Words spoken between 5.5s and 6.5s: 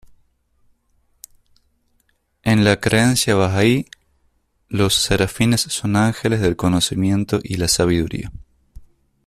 son ángeles